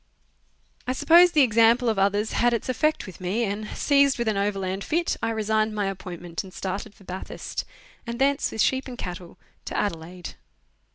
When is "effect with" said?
2.69-3.21